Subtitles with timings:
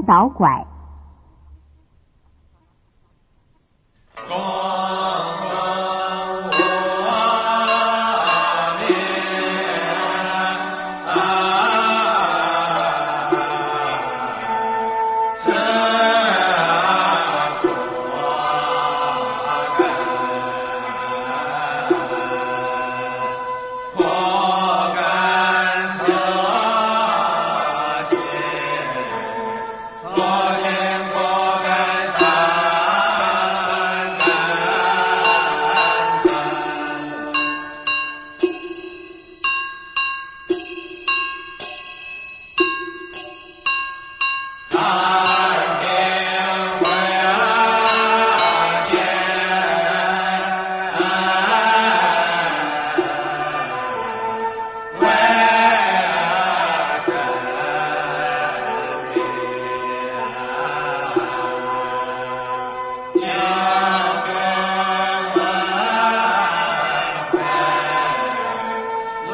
[0.00, 0.66] 颠倒拐。
[30.16, 30.50] 啊。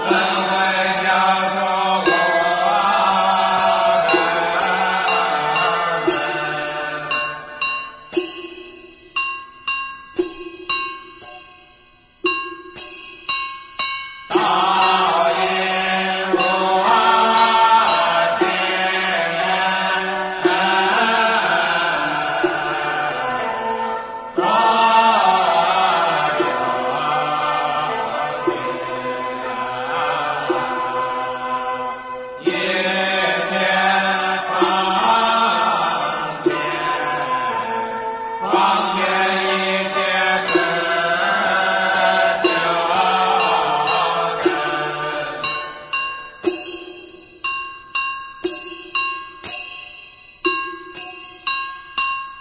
[0.06, 0.32] Wow.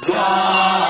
[0.05, 0.81] 光